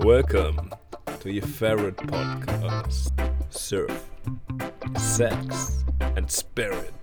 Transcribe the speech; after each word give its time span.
Welcome 0.00 0.72
to 1.20 1.32
your 1.32 1.42
favorite 1.42 1.96
podcast, 1.96 3.10
Surf, 3.50 4.08
Sex, 4.96 5.84
and 6.00 6.30
Spirit 6.30 6.94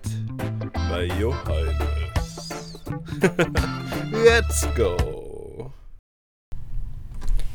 by 0.73 1.09
Your 1.19 1.33
Highness. 1.33 2.77
Let's 4.11 4.65
go! 4.67 5.73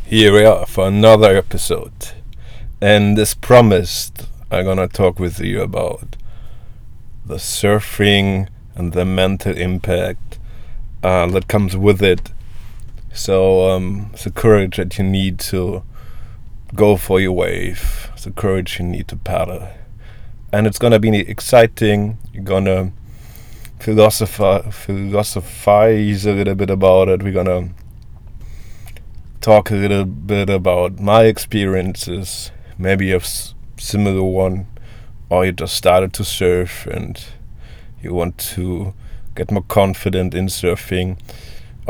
Here 0.05 0.33
we 0.33 0.45
are 0.45 0.67
for 0.67 0.87
another 0.87 1.35
episode, 1.35 2.13
and 2.81 3.19
as 3.19 3.35
promised, 3.35 4.27
I'm 4.51 4.67
gonna 4.67 4.89
talk 4.89 5.19
with 5.19 5.41
you 5.41 5.63
about 5.63 6.17
the 7.25 7.37
surfing 7.37 8.49
and 8.75 8.93
the 8.93 9.07
mental 9.07 9.57
impact 9.57 10.39
uh, 11.03 11.27
that 11.29 11.49
comes 11.49 11.77
with 11.77 12.03
it. 12.03 12.31
So, 13.13 13.71
um, 13.71 14.13
the 14.23 14.31
courage 14.31 14.77
that 14.77 14.97
you 14.99 15.05
need 15.05 15.39
to 15.41 15.83
go 16.75 16.97
for 16.97 17.21
your 17.21 17.33
wave, 17.33 18.11
the 18.23 18.31
courage 18.31 18.79
you 18.79 18.87
need 18.87 19.09
to 19.09 19.17
paddle. 19.17 19.69
And 20.53 20.67
it's 20.67 20.79
gonna 20.79 20.99
be 20.99 21.17
exciting. 21.19 22.19
You're 22.33 22.45
gonna 22.45 22.93
philosophize, 23.79 24.73
philosophize 24.75 26.27
a 26.27 26.33
little 26.33 26.55
bit 26.55 26.71
about 26.71 27.09
it. 27.09 27.23
We're 27.23 27.33
gonna 27.33 27.71
talk 29.41 29.71
a 29.71 29.75
little 29.75 30.05
bit 30.05 30.49
about 30.51 31.01
my 31.01 31.25
experiences. 31.25 32.51
Maybe 32.79 33.13
s- 33.13 33.55
similar 33.79 34.23
one, 34.23 34.67
or 35.29 35.47
you 35.47 35.53
just 35.53 35.75
started 35.75 36.13
to 36.15 36.25
surf 36.25 36.87
and 36.87 37.23
you 38.03 38.15
want 38.15 38.39
to 38.39 38.95
get 39.35 39.51
more 39.51 39.63
confident 39.63 40.35
in 40.35 40.47
surfing. 40.47 41.19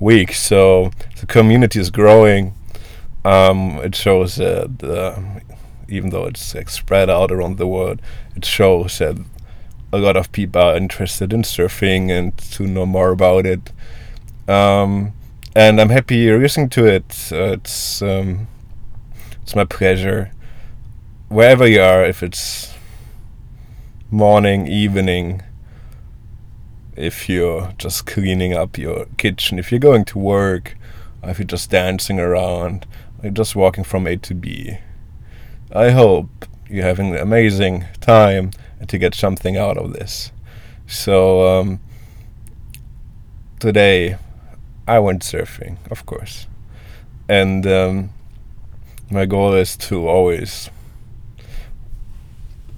week. 0.00 0.32
So 0.32 0.90
the 1.20 1.26
community 1.26 1.80
is 1.80 1.90
growing. 1.90 2.54
Um, 3.24 3.78
it 3.82 3.94
shows 3.94 4.36
that 4.36 4.82
uh, 4.82 5.20
even 5.88 6.10
though 6.10 6.26
it's 6.26 6.54
like, 6.54 6.68
spread 6.68 7.08
out 7.08 7.30
around 7.30 7.58
the 7.58 7.66
world, 7.66 8.00
it 8.36 8.44
shows 8.44 8.98
that 8.98 9.16
a 9.92 9.98
lot 9.98 10.16
of 10.16 10.32
people 10.32 10.60
are 10.60 10.76
interested 10.76 11.32
in 11.32 11.42
surfing 11.42 12.10
and 12.10 12.36
to 12.38 12.66
know 12.66 12.84
more 12.84 13.10
about 13.10 13.46
it. 13.46 13.70
Um, 14.48 15.12
and 15.54 15.80
I'm 15.80 15.90
happy 15.90 16.16
you're 16.16 16.40
listening 16.40 16.68
to 16.70 16.84
it. 16.84 17.28
Uh, 17.30 17.52
it's 17.52 18.02
um, 18.02 18.48
it's 19.42 19.54
my 19.54 19.64
pleasure. 19.64 20.32
Wherever 21.28 21.66
you 21.66 21.80
are, 21.80 22.04
if 22.04 22.22
it's 22.22 22.73
morning, 24.10 24.66
evening, 24.66 25.42
if 26.96 27.28
you're 27.28 27.72
just 27.78 28.06
cleaning 28.06 28.52
up 28.52 28.78
your 28.78 29.06
kitchen, 29.16 29.58
if 29.58 29.72
you're 29.72 29.80
going 29.80 30.04
to 30.04 30.18
work, 30.18 30.76
or 31.22 31.30
if 31.30 31.38
you're 31.38 31.46
just 31.46 31.70
dancing 31.70 32.20
around, 32.20 32.86
or 33.22 33.30
just 33.30 33.56
walking 33.56 33.84
from 33.84 34.06
A 34.06 34.16
to 34.18 34.34
B. 34.34 34.78
I 35.74 35.90
hope 35.90 36.46
you're 36.68 36.84
having 36.84 37.14
an 37.14 37.20
amazing 37.20 37.86
time 38.00 38.50
and 38.78 38.88
to 38.88 38.98
get 38.98 39.14
something 39.14 39.56
out 39.56 39.78
of 39.78 39.92
this. 39.92 40.30
So, 40.86 41.60
um, 41.60 41.80
today 43.58 44.18
I 44.86 44.98
went 44.98 45.22
surfing, 45.22 45.78
of 45.90 46.04
course. 46.04 46.46
And 47.28 47.66
um, 47.66 48.10
my 49.10 49.24
goal 49.24 49.54
is 49.54 49.76
to 49.78 50.06
always 50.06 50.68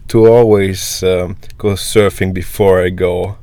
to 0.09 0.27
always 0.27 1.03
um, 1.03 1.37
go 1.59 1.71
surfing 1.71 2.33
before 2.33 2.83
I 2.83 2.91
go 2.91 3.39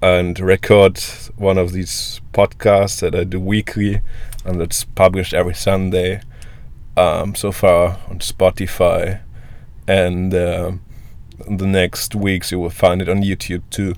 and 0.00 0.38
record 0.38 0.98
one 1.36 1.58
of 1.58 1.72
these 1.72 2.20
podcasts 2.32 3.00
that 3.00 3.14
I 3.14 3.24
do 3.24 3.40
weekly 3.40 4.00
and 4.44 4.60
that's 4.60 4.84
published 4.84 5.34
every 5.34 5.54
Sunday 5.54 6.20
um, 6.96 7.34
so 7.34 7.50
far 7.50 7.98
on 8.08 8.18
Spotify. 8.18 9.20
And 9.88 10.32
in 11.46 11.56
the 11.56 11.66
next 11.66 12.14
weeks 12.14 12.52
you 12.52 12.58
will 12.58 12.70
find 12.70 13.02
it 13.02 13.08
on 13.08 13.22
YouTube 13.22 13.62
too 13.70 13.94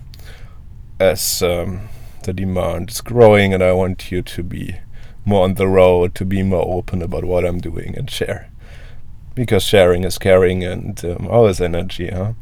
as 0.99 1.43
um, 1.43 1.89
the 2.23 2.33
demand 2.33 2.91
is 2.91 3.01
growing 3.01 3.53
and 3.53 3.63
I 3.63 3.73
want 3.73 4.11
you 4.11 4.23
to 4.23 4.43
be 4.43 4.77
more 5.25 5.45
on 5.45 5.55
the 5.55 5.69
road 5.69 6.15
to 6.15 6.25
be 6.25 6.43
more 6.43 6.65
open 6.67 7.03
about 7.03 7.25
what 7.25 7.45
I'm 7.45 7.59
doing 7.59 7.95
and 7.97 8.11
share 8.11 8.51
because 9.37 9.63
sharing 9.63 10.03
is 10.03 10.19
caring 10.19 10.65
and 10.65 11.05
um, 11.05 11.29
all 11.31 11.47
is 11.47 11.61
energy, 11.61 12.09
huh? 12.09 12.33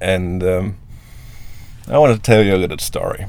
And 0.00 0.42
um, 0.42 0.76
I 1.88 1.96
want 1.96 2.14
to 2.14 2.20
tell 2.20 2.44
you 2.44 2.54
a 2.54 2.58
little 2.58 2.76
story. 2.78 3.24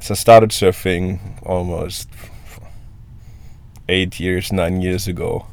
So 0.00 0.12
I 0.12 0.16
started 0.16 0.50
surfing 0.50 1.20
almost 1.44 2.10
eight 3.88 4.20
years, 4.20 4.52
nine 4.52 4.82
years 4.82 5.08
ago, 5.08 5.46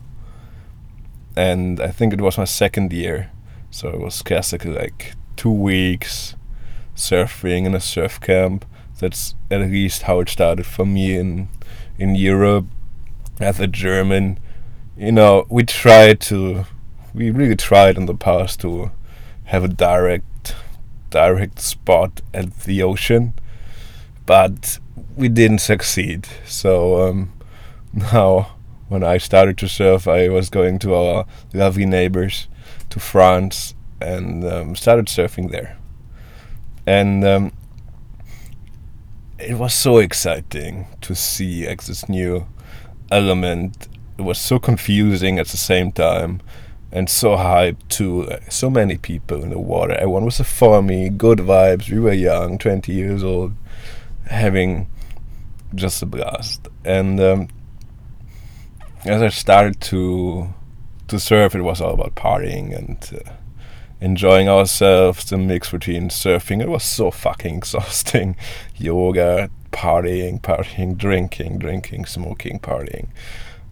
and 1.37 1.79
I 1.79 1.91
think 1.91 2.11
it 2.11 2.21
was 2.21 2.37
my 2.37 2.45
second 2.45 2.91
year. 2.91 3.31
So 3.69 3.89
it 3.89 3.99
was 3.99 4.21
classically 4.21 4.73
like 4.73 5.13
two 5.35 5.51
weeks 5.51 6.35
surfing 6.95 7.65
in 7.65 7.75
a 7.75 7.79
surf 7.79 8.19
camp. 8.19 8.65
That's 8.99 9.35
at 9.51 9.61
least 9.61 10.03
how 10.03 10.21
it 10.21 10.29
started 10.29 10.65
for 10.65 10.85
me 10.85 11.17
in 11.17 11.49
in 11.99 12.15
Europe 12.15 12.65
as 13.39 13.59
a 13.59 13.67
German 13.67 14.39
you 14.97 15.11
know, 15.11 15.45
we 15.49 15.63
tried 15.63 16.19
to, 16.21 16.65
we 17.13 17.31
really 17.31 17.55
tried 17.55 17.97
in 17.97 18.05
the 18.05 18.13
past 18.13 18.61
to 18.61 18.91
have 19.45 19.63
a 19.63 19.67
direct, 19.67 20.55
direct 21.09 21.59
spot 21.59 22.21
at 22.33 22.61
the 22.61 22.83
ocean, 22.83 23.33
but 24.25 24.79
we 25.15 25.29
didn't 25.29 25.59
succeed. 25.59 26.27
So 26.45 27.07
um, 27.07 27.33
now, 27.93 28.55
when 28.87 29.03
I 29.03 29.17
started 29.17 29.57
to 29.59 29.67
surf, 29.67 30.07
I 30.07 30.29
was 30.29 30.49
going 30.49 30.79
to 30.79 30.93
our 30.93 31.25
lovely 31.53 31.85
neighbors 31.85 32.47
to 32.89 32.99
France 32.99 33.73
and 33.99 34.45
um, 34.45 34.75
started 34.75 35.07
surfing 35.07 35.49
there. 35.49 35.77
And 36.85 37.25
um, 37.25 37.53
it 39.39 39.57
was 39.57 39.73
so 39.73 39.97
exciting 39.97 40.87
to 41.01 41.15
see 41.15 41.67
like, 41.67 41.83
this 41.83 42.07
new 42.07 42.45
element 43.09 43.87
it 44.17 44.21
was 44.21 44.39
so 44.39 44.59
confusing 44.59 45.39
at 45.39 45.47
the 45.47 45.57
same 45.57 45.91
time 45.91 46.41
and 46.91 47.09
so 47.09 47.35
hyped 47.35 47.87
to 47.89 48.29
so 48.49 48.69
many 48.69 48.97
people 48.97 49.41
in 49.41 49.49
the 49.49 49.59
water. 49.59 49.93
Everyone 49.93 50.25
was 50.25 50.39
for 50.41 50.83
me, 50.83 51.09
good 51.09 51.39
vibes. 51.39 51.89
We 51.89 51.99
were 51.99 52.13
young, 52.13 52.59
20 52.59 52.93
years 52.93 53.23
old, 53.23 53.53
having 54.27 54.87
just 55.73 56.03
a 56.03 56.05
blast. 56.05 56.67
And 56.85 57.19
um, 57.19 57.47
as 59.05 59.23
I 59.23 59.29
started 59.29 59.81
to 59.81 60.53
to 61.07 61.19
surf, 61.19 61.55
it 61.55 61.61
was 61.61 61.81
all 61.81 61.95
about 61.95 62.15
partying 62.15 62.77
and 62.77 63.21
uh, 63.25 63.31
enjoying 63.99 64.47
ourselves. 64.47 65.25
The 65.25 65.37
mix 65.37 65.71
between 65.71 66.09
surfing, 66.09 66.61
it 66.61 66.69
was 66.69 66.83
so 66.83 67.09
fucking 67.09 67.55
exhausting. 67.57 68.35
Yoga, 68.77 69.49
partying, 69.71 70.39
partying, 70.41 70.95
drinking, 70.95 71.57
drinking, 71.57 72.05
smoking, 72.05 72.59
partying 72.59 73.07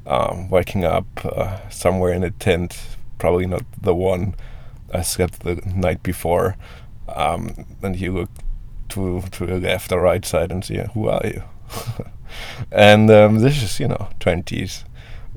um, 0.06 0.50
waking 0.50 0.86
up 0.86 1.06
uh, 1.26 1.70
somewhere 1.70 2.14
in 2.14 2.24
a 2.24 2.32
tent, 2.32 2.78
probably 3.18 3.46
not 3.46 3.64
the 3.82 3.96
one 3.96 4.36
I 4.94 5.02
slept 5.02 5.42
the 5.42 5.56
night 5.66 6.04
before, 6.04 6.58
um, 7.08 7.66
and 7.82 8.00
you 8.00 8.14
look 8.14 8.30
to 8.90 9.22
to 9.32 9.46
the 9.46 9.60
left 9.60 9.92
or 9.92 10.02
right 10.02 10.26
side 10.26 10.52
and 10.52 10.64
see 10.64 10.82
who 10.94 11.08
are 11.08 11.22
you. 11.24 11.44
and 12.72 13.10
um, 13.10 13.40
this 13.40 13.62
is 13.62 13.80
you 13.80 13.88
know 13.88 14.10
twenties. 14.20 14.86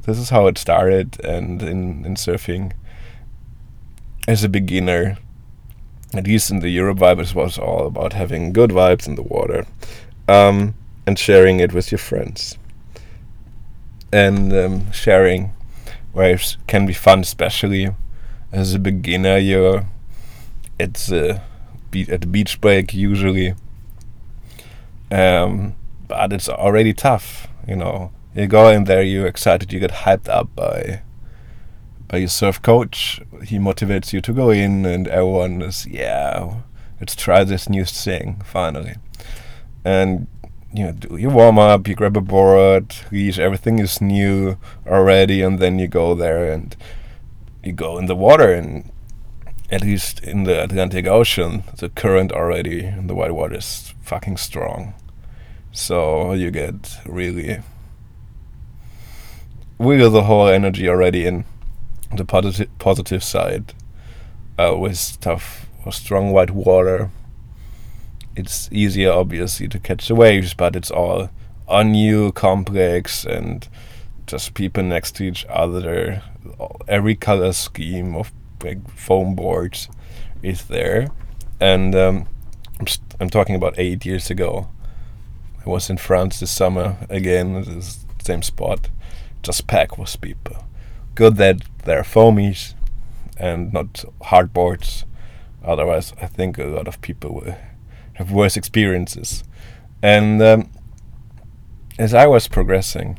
This 0.02 0.18
is 0.18 0.30
how 0.30 0.46
it 0.46 0.58
started, 0.58 1.20
and 1.24 1.62
in 1.62 2.04
in 2.04 2.14
surfing, 2.14 2.72
as 4.26 4.44
a 4.44 4.48
beginner, 4.48 5.18
at 6.12 6.26
least 6.26 6.50
in 6.50 6.60
the 6.60 6.70
Euro 6.70 6.94
vibe, 6.94 7.20
it 7.20 7.34
was 7.34 7.58
all 7.58 7.86
about 7.86 8.12
having 8.12 8.52
good 8.52 8.70
vibes 8.70 9.06
in 9.06 9.14
the 9.14 9.22
water, 9.22 9.66
um, 10.28 10.74
and 11.06 11.18
sharing 11.18 11.60
it 11.60 11.72
with 11.72 11.90
your 11.92 11.98
friends 11.98 12.58
and 14.14 14.52
um, 14.52 14.92
sharing 14.92 15.52
waves 16.12 16.56
can 16.68 16.86
be 16.86 16.92
fun, 16.92 17.20
especially 17.20 17.90
as 18.52 18.72
a 18.72 18.78
beginner. 18.78 19.38
You're 19.38 19.86
it's 20.78 21.10
uh, 21.10 21.40
be- 21.90 22.08
at 22.08 22.20
the 22.20 22.26
beach 22.28 22.60
break 22.60 22.94
usually. 22.94 23.54
Um, 25.10 25.74
but 26.06 26.32
it's 26.32 26.48
already 26.48 26.94
tough. 26.94 27.48
You 27.66 27.76
know, 27.76 28.12
you 28.36 28.46
go 28.46 28.68
in 28.68 28.84
there, 28.84 29.02
you're 29.02 29.26
excited, 29.26 29.72
you 29.72 29.80
get 29.80 29.90
hyped 29.90 30.28
up 30.28 30.54
by 30.54 31.02
by 32.06 32.18
your 32.18 32.28
surf 32.28 32.62
coach. 32.62 33.20
He 33.44 33.58
motivates 33.58 34.12
you 34.12 34.20
to 34.20 34.32
go 34.32 34.50
in, 34.50 34.86
and 34.86 35.08
everyone 35.08 35.60
is 35.60 35.86
yeah, 35.86 36.60
let's 37.00 37.16
try 37.16 37.42
this 37.42 37.68
new 37.68 37.84
thing 37.84 38.42
finally. 38.44 38.94
And 39.84 40.28
you 40.74 40.84
know, 40.84 41.16
you 41.16 41.30
warm 41.30 41.58
up, 41.58 41.86
you 41.86 41.94
grab 41.94 42.16
a 42.16 42.20
board, 42.20 42.94
reach, 43.10 43.38
everything 43.38 43.78
is 43.78 44.00
new 44.00 44.58
already, 44.86 45.40
and 45.40 45.60
then 45.60 45.78
you 45.78 45.86
go 45.86 46.14
there 46.14 46.52
and 46.52 46.76
you 47.62 47.72
go 47.72 47.96
in 47.96 48.06
the 48.06 48.16
water 48.16 48.52
and 48.52 48.90
at 49.70 49.82
least 49.82 50.22
in 50.22 50.44
the 50.44 50.62
Atlantic 50.62 51.06
Ocean, 51.06 51.62
the 51.78 51.88
current 51.88 52.32
already 52.32 52.84
in 52.84 53.06
the 53.06 53.14
white 53.14 53.34
water 53.34 53.56
is 53.56 53.94
fucking 54.02 54.36
strong. 54.36 54.94
So 55.72 56.32
you 56.32 56.50
get 56.50 56.98
really, 57.06 57.60
really 59.78 60.08
the 60.08 60.24
whole 60.24 60.48
energy 60.48 60.88
already 60.88 61.24
in 61.24 61.44
the 62.14 62.24
positive 62.24 62.68
positive 62.78 63.24
side 63.24 63.74
uh, 64.58 64.76
with 64.76 65.18
tough 65.20 65.66
or 65.84 65.92
strong 65.92 66.30
white 66.30 66.50
water. 66.50 67.10
It's 68.36 68.68
easier, 68.72 69.12
obviously, 69.12 69.68
to 69.68 69.78
catch 69.78 70.08
the 70.08 70.14
waves, 70.14 70.54
but 70.54 70.76
it's 70.76 70.90
all 70.90 71.30
on 71.68 71.94
you, 71.94 72.32
complex, 72.32 73.24
and 73.24 73.68
just 74.26 74.54
people 74.54 74.82
next 74.82 75.16
to 75.16 75.24
each 75.24 75.46
other. 75.48 76.22
Every 76.88 77.14
color 77.14 77.52
scheme 77.52 78.14
of 78.16 78.32
foam 78.94 79.34
boards 79.34 79.88
is 80.42 80.64
there, 80.64 81.08
and 81.60 81.94
um, 81.94 82.26
I'm, 82.80 82.86
I'm 83.20 83.30
talking 83.30 83.54
about 83.54 83.74
eight 83.78 84.04
years 84.04 84.30
ago 84.30 84.68
I 85.66 85.70
was 85.70 85.88
in 85.88 85.96
France 85.96 86.40
this 86.40 86.50
summer 86.50 86.98
again, 87.08 87.54
the 87.54 87.96
same 88.22 88.42
spot, 88.42 88.90
just 89.42 89.66
packed 89.66 89.98
with 89.98 90.20
people. 90.20 90.66
Good 91.14 91.36
that 91.36 91.62
they're 91.84 92.02
foamies 92.02 92.74
and 93.38 93.72
not 93.72 94.04
hardboards. 94.24 95.04
Otherwise, 95.64 96.12
I 96.20 96.26
think 96.26 96.58
a 96.58 96.64
lot 96.64 96.86
of 96.86 97.00
people 97.00 97.34
will 97.34 97.56
have 98.14 98.32
worse 98.32 98.56
experiences. 98.56 99.44
And 100.02 100.42
um, 100.42 100.70
as 101.98 102.14
I 102.14 102.26
was 102.26 102.48
progressing, 102.48 103.18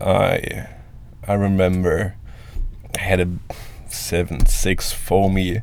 I 0.00 0.68
I 1.26 1.34
remember 1.34 2.14
I 2.96 3.00
had 3.00 3.20
a 3.20 3.28
seven 3.88 4.46
six 4.46 4.92
foamy. 4.92 5.62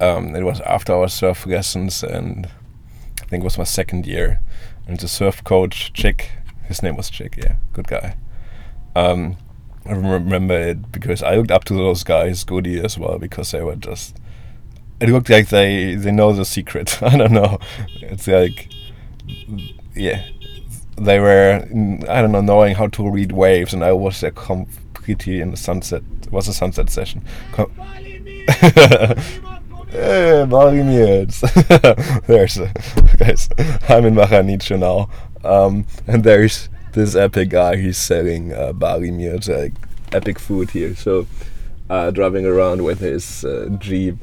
Um, 0.00 0.34
it 0.34 0.42
was 0.42 0.60
after 0.62 0.92
our 0.92 1.08
surf 1.08 1.46
lessons 1.46 2.02
and 2.02 2.46
I 3.22 3.26
think 3.26 3.42
it 3.42 3.44
was 3.44 3.58
my 3.58 3.64
second 3.64 4.06
year. 4.06 4.40
And 4.86 4.98
the 4.98 5.08
surf 5.08 5.42
coach, 5.44 5.92
Chick, 5.92 6.32
his 6.64 6.82
name 6.82 6.96
was 6.96 7.08
Chick, 7.08 7.36
yeah, 7.38 7.56
good 7.72 7.86
guy. 7.86 8.16
Um, 8.94 9.36
I 9.86 9.92
remember 9.92 10.58
it 10.58 10.92
because 10.92 11.22
I 11.22 11.36
looked 11.36 11.50
up 11.50 11.64
to 11.64 11.74
those 11.74 12.04
guys, 12.04 12.44
Goody 12.44 12.80
as 12.80 12.98
well, 12.98 13.18
because 13.18 13.50
they 13.50 13.62
were 13.62 13.76
just. 13.76 14.16
It 15.00 15.08
looked 15.08 15.28
like 15.28 15.48
they 15.48 15.94
they 15.94 16.12
know 16.12 16.32
the 16.32 16.44
secret. 16.44 17.02
I 17.02 17.16
don't 17.16 17.32
know. 17.32 17.58
It's 18.00 18.26
like, 18.26 18.68
yeah, 19.94 20.24
they 20.96 21.18
were 21.18 21.64
I 22.08 22.22
don't 22.22 22.32
know 22.32 22.40
knowing 22.40 22.74
how 22.76 22.88
to 22.88 23.10
read 23.10 23.32
waves, 23.32 23.74
and 23.74 23.84
I 23.84 23.92
was 23.92 24.20
there 24.20 24.30
completely 24.30 25.40
in 25.40 25.50
the 25.50 25.56
sunset. 25.56 26.02
It 26.22 26.32
was 26.32 26.48
a 26.48 26.54
sunset 26.54 26.90
session. 26.90 27.24
Com- 27.52 27.72
Hey, 29.94 30.44
Barimiets. 30.48 31.40
there's, 32.26 32.58
guys, 33.16 33.48
I'm 33.88 34.04
in 34.06 34.14
Majanicho 34.16 34.76
now, 34.76 35.08
um, 35.48 35.86
and 36.08 36.24
there's 36.24 36.68
this 36.94 37.14
epic 37.14 37.50
guy. 37.50 37.76
He's 37.76 37.96
selling 37.96 38.52
uh, 38.52 38.72
Barimiets, 38.72 39.48
like 39.48 39.72
epic 40.12 40.40
food 40.40 40.70
here. 40.70 40.96
So, 40.96 41.28
uh, 41.88 42.10
driving 42.10 42.44
around 42.44 42.82
with 42.82 42.98
his 42.98 43.44
uh, 43.44 43.68
jeep. 43.78 44.16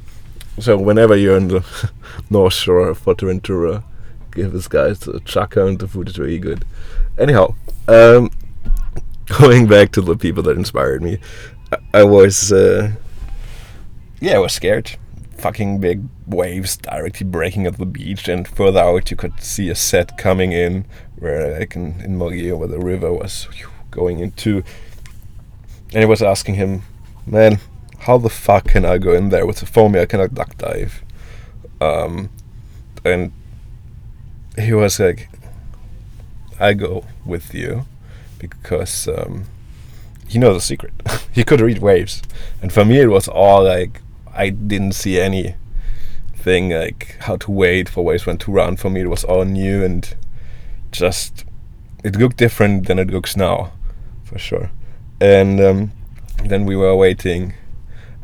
So 0.59 0.77
whenever 0.77 1.15
you're 1.15 1.37
in 1.37 1.47
the 1.47 1.91
North 2.29 2.53
Shore 2.53 2.89
of 2.89 3.03
Fuerteventura, 3.03 3.83
give 4.31 4.51
this 4.51 4.67
guy 4.67 4.89
the 4.89 5.21
shaka 5.25 5.65
and 5.65 5.79
the 5.79 5.87
food 5.87 6.09
is 6.09 6.19
really 6.19 6.39
good. 6.39 6.65
Anyhow, 7.17 7.55
um, 7.87 8.29
going 9.39 9.67
back 9.67 9.91
to 9.93 10.01
the 10.01 10.15
people 10.15 10.43
that 10.43 10.57
inspired 10.57 11.01
me, 11.01 11.19
I, 11.71 11.99
I 11.99 12.03
was, 12.03 12.51
uh, 12.51 12.91
yeah, 14.19 14.35
I 14.35 14.39
was 14.39 14.53
scared 14.53 14.97
fucking 15.41 15.79
big 15.79 16.03
waves 16.27 16.77
directly 16.77 17.25
breaking 17.25 17.65
at 17.65 17.77
the 17.77 17.85
beach, 17.85 18.27
and 18.27 18.47
further 18.47 18.79
out 18.79 19.09
you 19.09 19.17
could 19.17 19.41
see 19.41 19.69
a 19.69 19.75
set 19.75 20.17
coming 20.17 20.51
in, 20.51 20.85
where 21.17 21.59
like 21.59 21.75
in, 21.75 21.99
in 22.01 22.17
Morillo, 22.17 22.57
where 22.57 22.67
the 22.67 22.79
river 22.79 23.11
was 23.11 23.47
going 23.89 24.19
into. 24.19 24.63
And 25.93 26.03
I 26.03 26.05
was 26.05 26.21
asking 26.21 26.55
him, 26.55 26.83
man, 27.25 27.59
how 28.01 28.17
the 28.17 28.29
fuck 28.29 28.65
can 28.65 28.85
I 28.85 28.97
go 28.97 29.13
in 29.13 29.29
there 29.29 29.45
with 29.45 29.61
a 29.61 29.65
foamy? 29.65 29.99
I 29.99 30.05
cannot 30.05 30.33
duck 30.33 30.57
dive. 30.57 31.03
Um, 31.79 32.29
and 33.03 33.31
he 34.57 34.73
was 34.73 34.99
like, 34.99 35.29
I 36.59 36.73
go 36.73 37.05
with 37.25 37.53
you 37.53 37.85
because 38.39 39.07
um, 39.07 39.45
he 40.27 40.39
knows 40.39 40.55
the 40.55 40.61
secret. 40.61 40.93
he 41.31 41.43
could 41.43 41.61
read 41.61 41.79
waves. 41.79 42.21
And 42.61 42.73
for 42.73 42.85
me, 42.85 42.99
it 42.99 43.07
was 43.07 43.27
all 43.27 43.63
like 43.63 44.01
I 44.33 44.49
didn't 44.49 44.93
see 44.93 45.19
any 45.19 45.55
thing 46.35 46.71
like 46.71 47.17
how 47.21 47.35
to 47.37 47.51
wait 47.51 47.87
for 47.87 48.03
waves 48.03 48.25
when 48.25 48.37
to 48.39 48.51
run. 48.51 48.77
For 48.77 48.89
me, 48.89 49.01
it 49.01 49.09
was 49.09 49.23
all 49.23 49.45
new 49.45 49.83
and 49.83 50.15
just 50.91 51.45
it 52.03 52.15
looked 52.15 52.37
different 52.37 52.87
than 52.87 52.97
it 52.97 53.09
looks 53.09 53.37
now, 53.37 53.73
for 54.23 54.39
sure. 54.39 54.71
And 55.19 55.61
um, 55.61 55.91
then 56.43 56.65
we 56.65 56.75
were 56.75 56.95
waiting, 56.95 57.53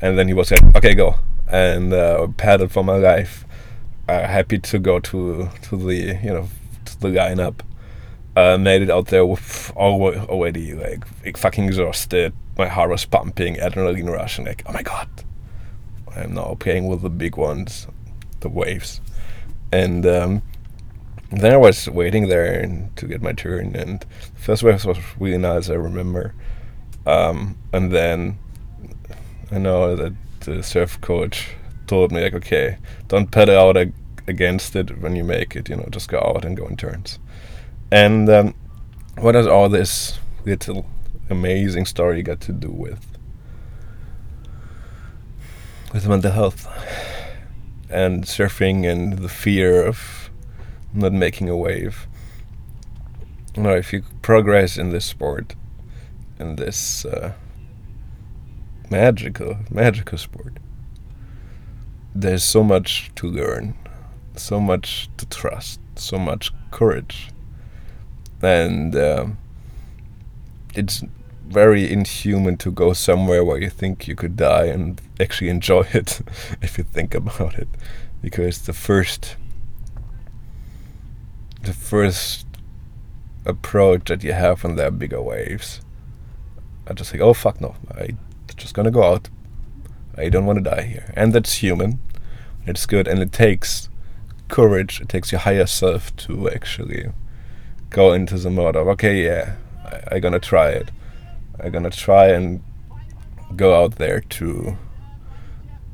and 0.01 0.17
then 0.17 0.27
he 0.27 0.33
was 0.33 0.51
like, 0.51 0.63
"Okay, 0.75 0.93
go," 0.93 1.15
and 1.47 1.93
uh, 1.93 2.27
paddled 2.37 2.71
for 2.71 2.83
my 2.83 2.97
life. 2.97 3.45
Uh, 4.07 4.25
happy 4.25 4.57
to 4.59 4.79
go 4.79 4.99
to 4.99 5.49
to 5.63 5.77
the 5.77 6.19
you 6.23 6.33
know 6.33 6.47
to 6.85 6.99
the 6.99 7.07
lineup. 7.09 7.61
Uh, 8.35 8.55
made 8.55 8.83
it 8.83 8.89
out 8.91 9.07
there 9.07 9.25
with 9.25 9.71
already 9.75 10.73
like, 10.73 11.03
like 11.25 11.37
fucking 11.37 11.65
exhausted. 11.65 12.33
My 12.55 12.67
heart 12.67 12.91
was 12.91 13.03
pumping, 13.03 13.55
adrenaline 13.55 14.11
rushing. 14.11 14.45
Like, 14.45 14.61
oh 14.67 14.73
my 14.73 14.83
god, 14.83 15.09
I'm 16.15 16.35
now 16.35 16.55
playing 16.59 16.87
with 16.87 17.01
the 17.01 17.09
big 17.09 17.35
ones, 17.35 17.87
the 18.41 18.49
waves, 18.49 19.01
and 19.71 20.05
um, 20.05 20.43
then 21.31 21.51
I 21.51 21.57
was 21.57 21.89
waiting 21.89 22.29
there 22.29 22.89
to 22.95 23.07
get 23.07 23.21
my 23.21 23.33
turn, 23.33 23.75
and 23.75 24.05
first 24.35 24.61
wave 24.61 24.85
was 24.85 24.99
really 25.19 25.39
nice. 25.39 25.69
I 25.69 25.73
remember, 25.73 26.35
um, 27.07 27.57
and 27.73 27.91
then 27.91 28.37
I 29.51 29.57
know 29.57 29.95
that 29.95 30.13
the 30.41 30.61
surf 30.61 30.99
coach 31.01 31.49
told 31.87 32.11
me 32.11 32.21
like, 32.21 32.33
okay, 32.33 32.77
don't 33.07 33.31
pedal 33.31 33.57
out 33.57 33.77
ag- 33.77 33.93
against 34.27 34.75
it 34.75 34.99
when 35.01 35.15
you 35.15 35.23
make 35.23 35.55
it. 35.55 35.69
You 35.69 35.77
know, 35.77 35.87
just 35.89 36.09
go 36.09 36.19
out 36.19 36.43
and 36.45 36.57
go 36.57 36.67
in 36.67 36.77
turns. 36.77 37.19
And 37.91 38.29
um, 38.29 38.53
what 39.17 39.33
does 39.33 39.47
all 39.47 39.69
this 39.69 40.19
little 40.45 40.85
amazing 41.29 41.85
story 41.85 42.21
got 42.23 42.41
to 42.41 42.51
do 42.51 42.69
with? 42.69 43.17
with 45.93 46.07
mental 46.07 46.31
health 46.31 46.67
and 47.89 48.25
surfing 48.25 48.85
and 48.89 49.19
the 49.19 49.29
fear 49.29 49.85
of 49.85 50.29
not 50.93 51.13
making 51.13 51.49
a 51.49 51.55
wave. 51.55 52.07
You 53.55 53.63
know, 53.63 53.75
if 53.75 53.93
you 53.93 54.03
progress 54.21 54.77
in 54.77 54.89
this 54.89 55.05
sport, 55.05 55.55
in 56.39 56.57
this 56.57 57.05
uh, 57.05 57.33
magical, 58.89 59.57
magical 59.69 60.17
sport, 60.17 60.57
there's 62.15 62.43
so 62.43 62.63
much 62.63 63.11
to 63.15 63.27
learn, 63.27 63.75
so 64.35 64.59
much 64.59 65.09
to 65.17 65.25
trust, 65.27 65.79
so 65.95 66.17
much 66.17 66.51
courage, 66.71 67.29
and 68.41 68.95
uh, 68.95 69.27
it's 70.75 71.03
very 71.47 71.91
inhuman 71.91 72.57
to 72.57 72.71
go 72.71 72.93
somewhere 72.93 73.43
where 73.43 73.59
you 73.59 73.69
think 73.69 74.07
you 74.07 74.15
could 74.15 74.35
die 74.35 74.65
and 74.65 75.01
actually 75.19 75.49
enjoy 75.49 75.81
it 75.93 76.21
if 76.61 76.77
you 76.77 76.83
think 76.83 77.15
about 77.15 77.55
it. 77.55 77.67
Because 78.21 78.59
the 78.63 78.73
first 78.73 79.35
the 81.61 81.73
first 81.73 82.45
approach 83.45 84.05
that 84.05 84.23
you 84.23 84.33
have 84.33 84.63
when 84.63 84.75
there 84.75 84.87
are 84.87 84.91
bigger 84.91 85.21
waves 85.21 85.81
I 86.85 86.93
just 86.93 87.13
like 87.13 87.21
oh 87.21 87.33
fuck 87.33 87.59
no 87.59 87.75
I 87.91 88.15
just 88.57 88.73
gonna 88.73 88.91
go 88.91 89.03
out. 89.03 89.29
I 90.17 90.29
don't 90.29 90.45
want 90.45 90.57
to 90.57 90.69
die 90.69 90.81
here. 90.81 91.13
And 91.15 91.31
that's 91.31 91.55
human. 91.55 91.99
It's 92.65 92.85
good 92.85 93.07
and 93.07 93.19
it 93.19 93.31
takes 93.31 93.87
courage. 94.47 94.99
It 94.99 95.09
takes 95.09 95.31
your 95.31 95.39
higher 95.39 95.67
self 95.67 96.15
to 96.17 96.49
actually 96.49 97.11
go 97.89 98.11
into 98.11 98.37
the 98.37 98.49
mode 98.49 98.75
of 98.75 98.85
okay 98.85 99.23
yeah 99.23 99.55
I, 99.85 100.15
I 100.15 100.19
gonna 100.19 100.39
try 100.39 100.69
it. 100.71 100.91
I'm 101.59 101.71
gonna 101.71 101.89
try 101.89 102.27
and 102.29 102.61
go 103.55 103.81
out 103.81 103.95
there 103.95 104.19
to 104.19 104.77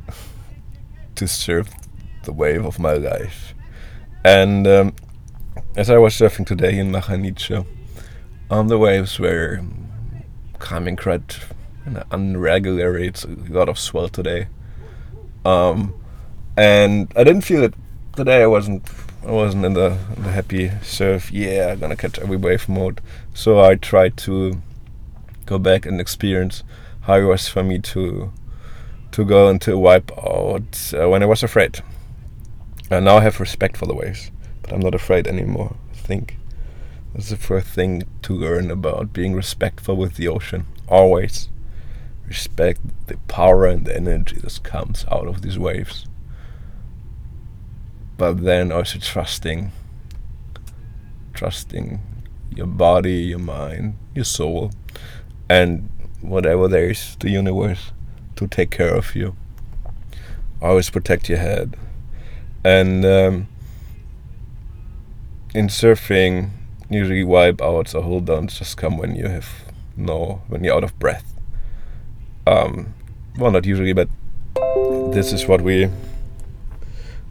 to 1.16 1.28
surf 1.28 1.70
the 2.24 2.34
wave 2.34 2.66
of 2.66 2.80
my 2.80 2.94
life. 2.94 3.54
And 4.26 4.66
um, 4.68 4.96
as 5.76 5.90
I 5.90 5.98
was 5.98 6.16
surfing 6.16 6.48
today 6.48 6.78
in 6.78 6.92
Machanice, 6.92 7.66
um, 8.50 8.68
the 8.70 8.78
waves 8.78 9.20
were 9.20 9.62
coming 10.60 10.96
quite 10.96 11.40
you 11.86 11.94
know, 11.94 12.04
unregularly. 12.12 13.08
It's 13.08 13.24
a 13.24 13.30
lot 13.50 13.70
of 13.70 13.80
swell 13.80 14.10
today. 14.10 14.48
Um, 15.46 15.94
and 16.56 17.12
I 17.16 17.24
didn't 17.24 17.42
feel 17.42 17.64
it 17.64 17.74
today. 18.16 18.44
I 18.44 18.48
wasn't 18.48 18.84
I 19.26 19.32
wasn't 19.32 19.66
in 19.66 19.74
the, 19.74 19.98
the 20.18 20.32
happy 20.32 20.72
surf. 20.82 21.32
Yeah, 21.32 21.72
I'm 21.72 21.80
gonna 21.80 21.96
catch 21.96 22.20
every 22.20 22.38
wave 22.38 22.68
mode. 22.68 23.02
So 23.34 23.60
I 23.60 23.76
tried 23.76 24.18
to 24.18 24.62
go 25.46 25.58
back 25.58 25.86
and 25.86 26.00
experience 26.00 26.64
how 27.02 27.16
it 27.16 27.24
was 27.24 27.48
for 27.48 27.64
me 27.64 27.80
to 27.80 28.32
to 29.12 29.26
go 29.26 29.50
into 29.50 29.74
a 29.74 29.78
wipe 29.78 30.12
out 30.18 30.94
uh, 30.94 31.10
when 31.10 31.24
I 31.24 31.28
was 31.28 31.44
afraid. 31.44 31.82
And 32.90 33.06
now 33.06 33.18
I 33.18 33.22
have 33.22 33.40
respect 33.40 33.78
for 33.78 33.86
the 33.86 33.94
waves, 33.94 34.32
but 34.62 34.74
I'm 34.74 34.80
not 34.80 34.96
afraid 34.96 35.28
anymore. 35.28 35.76
I 35.92 35.96
think 35.96 36.38
that's 37.14 37.30
the 37.30 37.38
first 37.38 37.68
thing 37.68 38.04
to 38.24 38.34
learn 38.34 38.72
about 38.72 39.14
being 39.14 39.34
respectful 39.34 39.96
with 39.96 40.16
the 40.16 40.28
ocean. 40.28 40.66
Always 40.88 41.50
respect 42.28 42.82
the 43.08 43.18
power 43.28 43.66
and 43.66 43.86
the 43.86 43.96
energy 43.96 44.38
that 44.40 44.64
comes 44.64 45.06
out 45.12 45.28
of 45.28 45.42
these 45.42 45.60
waves. 45.60 46.06
But 48.18 48.44
then 48.44 48.72
also 48.72 49.00
trusting, 49.00 49.72
trusting 51.34 52.00
your 52.56 52.68
body, 52.68 53.16
your 53.16 53.40
mind, 53.40 53.96
your 54.16 54.26
soul, 54.26 54.72
and 55.50 55.90
whatever 56.22 56.68
there 56.68 56.90
is, 56.90 57.16
the 57.20 57.30
universe, 57.30 57.92
to 58.36 58.48
take 58.48 58.72
care 58.72 58.94
of 58.94 59.16
you. 59.16 59.36
Always 60.62 60.90
protect 60.90 61.28
your 61.28 61.40
head. 61.40 61.76
And 62.64 63.04
um, 63.04 63.48
in 65.54 65.68
surfing, 65.68 66.52
usually 66.90 67.24
wipe 67.24 67.62
outs 67.62 67.94
or 67.94 68.04
hold 68.04 68.26
downs 68.26 68.58
just 68.60 68.78
come 68.78 68.98
when 68.98 69.16
you 69.16 69.28
have 69.28 69.50
no, 69.98 70.42
when 70.48 70.64
you're 70.64 70.76
out 70.76 70.84
of 70.84 70.98
breath. 71.00 71.33
Um, 72.46 72.94
well, 73.38 73.52
not 73.52 73.66
usually, 73.66 73.94
but 73.94 74.10
this 75.12 75.32
is 75.32 75.48
what 75.48 75.62
we, 75.62 75.90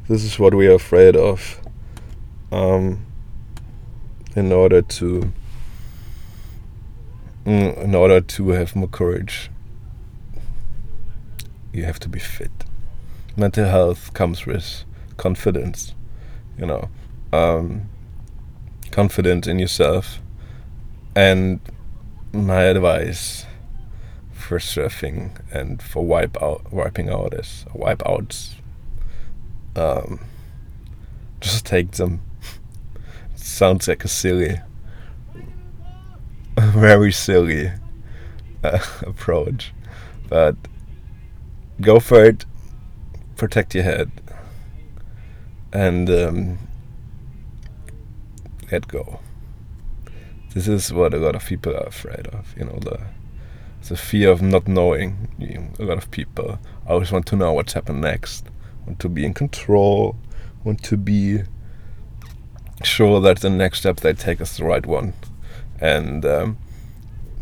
this 0.09 0.25
is 0.25 0.38
what 0.38 0.54
we 0.54 0.66
are 0.66 0.75
afraid 0.75 1.16
of. 1.16 1.61
Um, 2.50 3.07
in 4.35 4.52
order 4.52 4.83
to 4.83 5.33
in 7.45 7.95
order 7.95 8.21
to 8.21 8.50
have 8.50 8.76
more 8.76 8.88
courage, 8.88 9.50
you 11.73 11.85
have 11.85 11.99
to 12.00 12.09
be 12.09 12.19
fit. 12.19 12.50
Mental 13.37 13.66
health 13.66 14.12
comes 14.14 14.47
with 14.47 14.85
confidence, 15.16 15.95
you 16.59 16.66
know, 16.66 16.88
um, 17.33 17.88
confidence 18.90 19.47
in 19.47 19.59
yourself. 19.59 20.21
And 21.14 21.61
my 22.33 22.62
advice 22.62 23.45
for 24.52 24.59
surfing 24.59 25.30
and 25.50 25.80
for 25.80 26.04
wipe 26.04 26.37
out, 26.42 26.71
wiping 26.71 27.09
out 27.09 27.32
is 27.32 27.64
wipe 27.73 28.02
outs. 28.04 28.56
Um, 29.75 30.21
just 31.40 31.64
take 31.64 31.92
them. 31.92 32.21
sounds 33.35 33.88
like 33.88 34.04
a 34.04 34.09
silly 34.09 34.61
very 36.59 37.12
silly 37.12 37.73
uh, 38.62 38.78
approach, 39.06 39.73
but 40.28 40.56
go 41.80 41.99
for 41.99 42.23
it. 42.23 42.44
Protect 43.37 43.75
your 43.75 43.85
head, 43.85 44.11
and 45.73 46.11
um, 46.11 46.59
let 48.71 48.87
go. 48.87 49.18
This 50.52 50.68
is 50.68 50.92
what 50.92 51.14
a 51.14 51.16
lot 51.16 51.37
of 51.37 51.47
people 51.47 51.75
are 51.75 51.87
afraid 51.87 52.26
of. 52.26 52.54
You 52.59 52.66
know 52.66 52.78
the 52.78 53.00
the 53.89 53.97
fear 53.97 54.31
of 54.31 54.43
not 54.43 54.69
knowing. 54.69 55.29
A 55.79 55.83
lot 55.83 55.99
of 55.99 56.11
people 56.11 56.59
I 56.87 56.93
always 56.93 57.12
want 57.12 57.27
to 57.27 57.37
know 57.37 57.53
what's 57.53 57.73
happened 57.73 58.01
next. 58.01 58.47
Want 58.87 59.01
to 59.01 59.09
be 59.09 59.25
in 59.25 59.35
control. 59.35 60.17
Want 60.65 60.83
to 60.85 60.97
be 60.97 61.43
sure 62.83 63.21
that 63.21 63.41
the 63.41 63.51
next 63.51 63.81
step 63.81 63.99
they 63.99 64.12
take 64.12 64.41
is 64.41 64.57
the 64.57 64.65
right 64.65 64.85
one 64.85 65.15
and 65.83 66.25
um, 66.25 66.59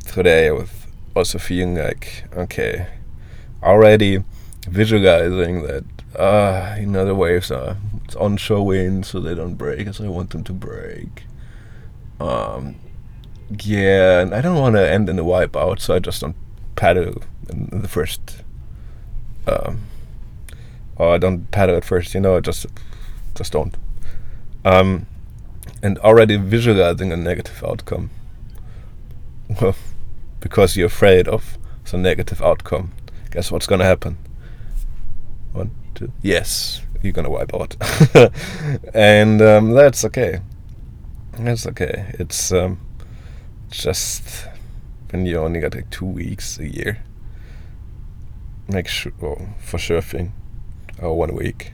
today 0.07 0.49
I 0.49 0.53
was 0.53 0.71
also 1.15 1.39
feeling 1.39 1.75
like 1.77 2.25
okay, 2.35 2.87
already 3.63 4.25
visualizing 4.67 5.63
that 5.65 5.85
uh, 6.19 6.77
you 6.81 6.87
know 6.87 7.05
the 7.05 7.15
waves 7.15 7.51
are 7.51 7.77
it's 8.05 8.17
onshore 8.17 8.65
wind, 8.65 9.05
so 9.05 9.21
they 9.21 9.35
don't 9.35 9.55
break 9.55 9.87
as 9.87 10.01
I 10.01 10.09
want 10.09 10.31
them 10.31 10.43
to 10.45 10.53
break. 10.55 11.25
Um, 12.19 12.77
yeah, 13.63 14.21
and 14.21 14.35
I 14.35 14.41
don't 14.41 14.59
want 14.59 14.77
to 14.77 14.91
end 14.91 15.09
in 15.09 15.19
a 15.19 15.25
wipeout, 15.25 15.81
so 15.81 15.95
I 15.95 15.99
just 15.99 16.21
don't 16.21 16.37
paddle 16.77 17.23
in, 17.49 17.83
the 17.83 17.89
first. 17.89 18.43
Um, 19.47 19.83
or 20.97 21.15
I 21.15 21.19
don't 21.19 21.51
paddle 21.51 21.77
at 21.77 21.85
first, 21.85 22.15
you 22.15 22.21
know. 22.21 22.37
I 22.37 22.41
just 22.41 22.67
just 23.35 23.53
don't. 23.53 23.75
Um, 24.65 25.07
and 25.83 25.99
already 25.99 26.37
visualizing 26.37 27.13
a 27.13 27.17
negative 27.17 27.65
outcome 27.65 28.11
well, 29.61 29.75
because 30.41 30.77
you're 30.77 30.87
afraid 30.87 31.27
of 31.29 31.59
some 31.85 32.03
negative 32.03 32.43
outcome, 32.43 32.93
guess 33.31 33.51
what's 33.51 33.67
gonna 33.67 33.85
happen? 33.85 34.19
One, 35.53 35.71
two, 35.95 36.13
yes, 36.23 36.83
you're 37.03 37.13
gonna 37.13 37.31
wipe 37.31 37.53
out, 37.55 37.77
and 38.95 39.43
um, 39.43 39.71
that's 39.73 40.05
okay. 40.05 40.41
That's 41.33 41.67
okay. 41.67 42.15
It's 42.19 42.53
um, 42.53 42.81
just 43.71 44.47
when 45.11 45.27
you 45.27 45.39
only 45.39 45.61
got 45.61 45.75
like 45.75 45.91
two 45.91 46.07
weeks 46.07 46.59
a 46.59 46.69
year. 46.69 47.03
Make 48.69 48.89
sure 48.89 49.13
well, 49.21 49.49
for 49.61 49.79
surfing, 49.79 50.31
or 51.01 51.17
one 51.17 51.35
week. 51.35 51.73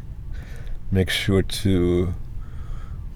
Make 0.91 1.11
sure 1.11 1.43
to 1.43 2.15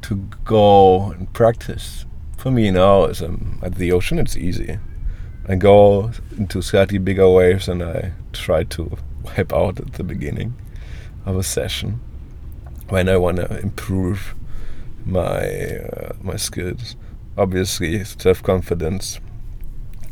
to 0.03 0.15
go 0.45 1.11
and 1.13 1.33
practice 1.33 2.05
for 2.41 2.51
me 2.51 2.71
now, 2.71 3.05
as 3.05 3.21
I'm 3.21 3.59
at 3.63 3.75
the 3.75 3.93
ocean, 3.93 4.19
it's 4.19 4.35
easy. 4.35 4.79
I 5.47 5.57
go 5.57 6.11
into 6.39 6.63
slightly 6.63 6.97
bigger 6.97 7.29
waves 7.29 7.69
and 7.69 7.83
I 7.83 8.13
try 8.33 8.65
to 8.65 8.97
wipe 9.23 9.53
out 9.53 9.79
at 9.79 9.93
the 9.93 10.05
beginning 10.05 10.55
of 11.27 11.37
a 11.37 11.43
session 11.43 12.01
when 12.89 13.11
I 13.11 13.19
want 13.19 13.37
to 13.37 13.61
improve 13.61 14.35
my 15.05 15.81
uh, 15.81 16.13
my 16.23 16.37
skills. 16.37 16.97
Obviously, 17.37 18.03
self 18.05 18.43
confidence 18.43 19.21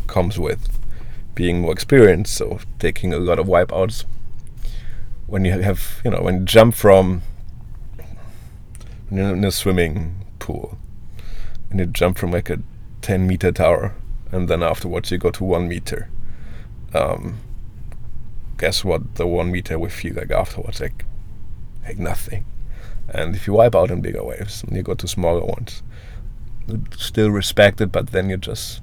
comes 0.06 0.38
with 0.38 0.78
being 1.34 1.60
more 1.60 1.72
experienced, 1.72 2.34
so 2.34 2.58
taking 2.78 3.12
a 3.12 3.18
lot 3.18 3.38
of 3.38 3.46
wipeouts. 3.46 4.04
When 5.26 5.44
you 5.44 5.52
have, 5.60 6.00
you 6.04 6.10
know, 6.10 6.22
when 6.22 6.40
you 6.40 6.44
jump 6.44 6.74
from 6.74 7.22
in 9.10 9.44
a 9.44 9.50
swimming 9.50 10.24
pool 10.38 10.78
and 11.70 11.80
you 11.80 11.86
jump 11.86 12.18
from 12.18 12.30
like 12.30 12.50
a 12.50 12.58
10 13.02 13.26
meter 13.26 13.52
tower 13.52 13.94
and 14.32 14.48
then 14.48 14.62
afterwards 14.62 15.10
you 15.10 15.18
go 15.18 15.30
to 15.30 15.44
one 15.44 15.68
meter 15.68 16.08
um, 16.94 17.38
guess 18.58 18.84
what 18.84 19.14
the 19.14 19.26
one 19.26 19.50
meter 19.50 19.78
will 19.78 19.88
feel 19.88 20.14
like 20.14 20.30
afterwards 20.30 20.80
like 20.80 21.04
like 21.84 21.98
nothing 21.98 22.44
and 23.08 23.34
if 23.34 23.46
you 23.46 23.54
wipe 23.54 23.74
out 23.74 23.90
in 23.90 24.02
bigger 24.02 24.22
waves 24.22 24.62
and 24.62 24.76
you 24.76 24.82
go 24.82 24.94
to 24.94 25.08
smaller 25.08 25.44
ones 25.44 25.82
still 26.96 27.30
respect 27.30 27.80
it 27.80 27.90
but 27.92 28.08
then 28.08 28.28
you 28.30 28.36
just 28.36 28.82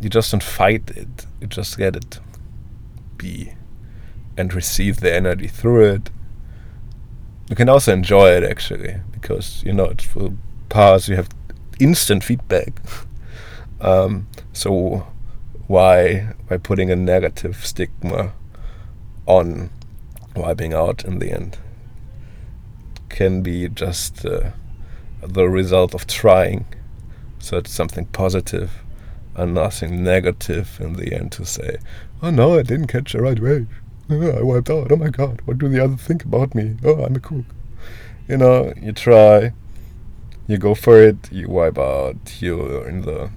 you 0.00 0.08
just 0.08 0.30
don't 0.30 0.42
fight 0.42 0.90
it. 0.96 1.26
You 1.40 1.46
just 1.46 1.78
let 1.78 1.94
it 1.94 2.20
be 3.16 3.52
and 4.36 4.52
receive 4.54 5.00
the 5.00 5.14
energy 5.14 5.46
through 5.46 5.84
it. 5.84 6.10
You 7.50 7.56
can 7.56 7.68
also 7.68 7.92
enjoy 7.92 8.30
it 8.30 8.42
actually 8.42 8.96
because 9.12 9.62
you 9.64 9.72
know 9.72 9.84
it 9.84 10.14
will 10.14 10.34
pass 10.68 11.08
you 11.08 11.16
have 11.16 11.28
instant 11.78 12.24
feedback. 12.24 12.80
Um, 13.82 14.28
so 14.52 15.06
why 15.66 16.34
why 16.48 16.58
putting 16.58 16.90
a 16.90 16.96
negative 16.96 17.64
stigma 17.64 18.34
on 19.24 19.70
wiping 20.36 20.74
out 20.74 21.02
in 21.02 21.18
the 21.18 21.32
end? 21.32 21.56
Can 23.08 23.40
be 23.40 23.70
just 23.70 24.26
uh, 24.26 24.50
the 25.22 25.48
result 25.48 25.94
of 25.94 26.06
trying. 26.06 26.66
So 27.38 27.56
it's 27.58 27.70
something 27.70 28.06
positive 28.06 28.82
and 29.34 29.54
nothing 29.54 30.02
negative 30.04 30.78
in 30.80 30.94
the 30.94 31.14
end 31.14 31.32
to 31.32 31.44
say, 31.44 31.78
oh 32.22 32.30
no, 32.30 32.58
I 32.58 32.62
didn't 32.62 32.88
catch 32.88 33.12
the 33.12 33.22
right 33.22 33.38
wave. 33.38 33.68
Oh, 34.10 34.38
I 34.38 34.42
wiped 34.42 34.70
out. 34.70 34.90
Oh 34.90 34.96
my 34.96 35.08
god, 35.08 35.40
what 35.44 35.58
do 35.58 35.68
the 35.68 35.82
others 35.82 36.00
think 36.00 36.24
about 36.24 36.54
me? 36.54 36.76
Oh, 36.84 37.04
I'm 37.04 37.16
a 37.16 37.20
kook. 37.20 37.44
You 38.28 38.36
know, 38.36 38.72
you 38.80 38.92
try, 38.92 39.52
you 40.46 40.58
go 40.58 40.74
for 40.74 41.00
it, 41.00 41.32
you 41.32 41.48
wipe 41.48 41.78
out, 41.78 42.40
you're 42.40 42.88
in 42.88 43.02
the 43.02 43.30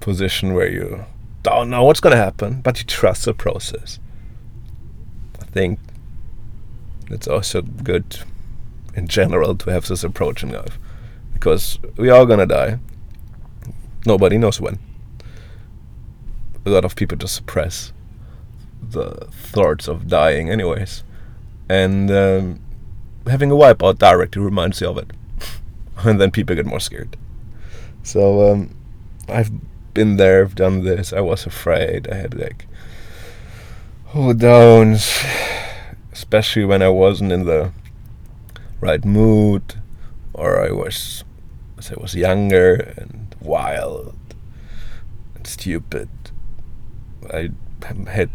position 0.00 0.54
where 0.54 0.68
you 0.68 1.04
don't 1.42 1.70
know 1.70 1.84
what's 1.84 2.00
gonna 2.00 2.16
happen, 2.16 2.62
but 2.62 2.78
you 2.78 2.84
trust 2.86 3.26
the 3.26 3.34
process. 3.34 4.00
I 5.40 5.44
think 5.44 5.78
it's 7.10 7.28
also 7.28 7.62
good 7.62 8.18
in 8.94 9.08
general 9.08 9.54
to 9.56 9.70
have 9.70 9.86
this 9.88 10.04
approach 10.04 10.42
in 10.42 10.50
life. 10.50 10.78
because 11.34 11.78
we 11.98 12.08
are 12.08 12.24
gonna 12.24 12.46
die. 12.46 12.78
Nobody 14.06 14.38
knows 14.38 14.60
when. 14.60 14.78
A 16.64 16.70
lot 16.70 16.84
of 16.84 16.96
people 16.96 17.18
just 17.18 17.34
suppress 17.34 17.92
the 18.80 19.28
thoughts 19.30 19.88
of 19.88 20.08
dying, 20.08 20.48
anyways, 20.48 21.04
and 21.68 22.10
um, 22.10 22.60
having 23.26 23.50
a 23.50 23.54
wipeout 23.54 23.98
directly 23.98 24.40
reminds 24.40 24.80
you 24.80 24.88
of 24.88 24.98
it, 24.98 25.10
and 25.98 26.18
then 26.20 26.30
people 26.30 26.56
get 26.56 26.66
more 26.66 26.80
scared. 26.80 27.16
So 28.02 28.50
um, 28.52 28.74
I've 29.28 29.50
been 29.92 30.16
there, 30.16 30.42
I've 30.42 30.54
done 30.54 30.84
this. 30.84 31.12
I 31.12 31.20
was 31.20 31.46
afraid. 31.46 32.08
I 32.10 32.14
had 32.14 32.34
like 32.34 32.66
hold 34.06 34.38
downs, 34.48 35.22
especially 36.12 36.64
when 36.64 36.80
I 36.82 36.88
wasn't 36.88 37.32
in 37.32 37.44
the 37.44 37.72
right 38.84 39.04
mood, 39.04 39.80
or 40.34 40.62
I 40.62 40.70
was, 40.70 41.24
as 41.78 41.90
I 41.90 41.94
was 41.98 42.14
younger 42.14 42.74
and 42.98 43.34
wild 43.40 44.14
and 45.34 45.46
stupid. 45.46 46.10
I 47.32 47.50
had 48.08 48.30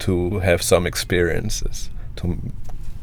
to 0.00 0.40
have 0.40 0.60
some 0.60 0.88
experiences 0.88 1.88
to 2.16 2.36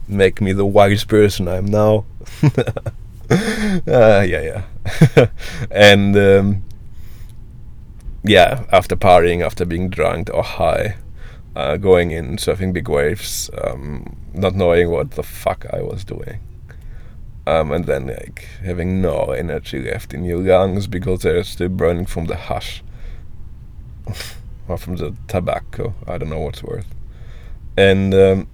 make 0.10 0.42
me 0.42 0.52
the 0.52 0.66
wise 0.66 1.06
person 1.06 1.48
I'm 1.48 1.66
now. 1.66 2.04
uh, 2.44 2.82
yeah, 3.88 4.24
yeah. 4.52 5.28
and 5.72 6.18
um, 6.18 6.64
yeah, 8.26 8.66
after 8.74 8.98
partying, 8.98 9.46
after 9.46 9.64
being 9.64 9.90
drunk 9.90 10.30
or 10.34 10.44
high, 10.44 10.98
uh, 11.56 11.78
going 11.78 12.12
in, 12.12 12.36
surfing 12.36 12.74
big 12.74 12.90
waves, 12.90 13.50
um, 13.64 14.18
not 14.34 14.54
knowing 14.54 14.90
what 14.92 15.12
the 15.12 15.24
fuck 15.24 15.66
I 15.72 15.82
was 15.82 16.04
doing. 16.04 16.40
Um, 17.50 17.72
and 17.72 17.86
then 17.86 18.06
like 18.06 18.48
having 18.64 19.02
no 19.02 19.32
energy 19.32 19.82
left 19.82 20.14
in 20.14 20.24
your 20.24 20.38
lungs 20.38 20.86
because 20.86 21.24
they're 21.24 21.44
still 21.44 21.70
burning 21.70 22.06
from 22.06 22.26
the 22.26 22.36
hash 22.36 22.84
or 24.68 24.78
from 24.78 24.98
the 24.98 25.16
tobacco. 25.28 25.96
I 26.06 26.20
don't 26.20 26.30
know 26.30 26.42
what's 26.42 26.62
worth. 26.62 26.86
And 27.76 28.14
um, 28.14 28.48